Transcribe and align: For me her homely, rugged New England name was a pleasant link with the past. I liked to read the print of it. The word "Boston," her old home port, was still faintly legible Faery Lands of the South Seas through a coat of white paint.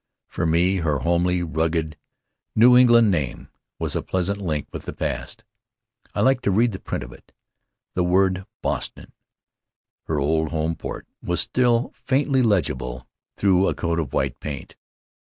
For 0.27 0.47
me 0.47 0.77
her 0.77 0.97
homely, 0.97 1.43
rugged 1.43 1.95
New 2.55 2.75
England 2.75 3.11
name 3.11 3.49
was 3.77 3.95
a 3.95 4.01
pleasant 4.01 4.41
link 4.41 4.65
with 4.73 4.85
the 4.85 4.93
past. 4.93 5.43
I 6.15 6.21
liked 6.21 6.43
to 6.45 6.49
read 6.49 6.71
the 6.71 6.79
print 6.79 7.03
of 7.03 7.13
it. 7.13 7.31
The 7.93 8.03
word 8.03 8.47
"Boston," 8.63 9.11
her 10.05 10.19
old 10.19 10.49
home 10.49 10.73
port, 10.73 11.05
was 11.21 11.39
still 11.39 11.93
faintly 11.93 12.41
legible 12.41 12.97
Faery 12.97 12.97
Lands 12.97 13.03
of 13.03 13.11
the 13.11 13.21
South 13.21 13.35
Seas 13.35 13.41
through 13.41 13.67
a 13.67 13.75
coat 13.95 13.99
of 13.99 14.13
white 14.13 14.39
paint. 14.39 14.75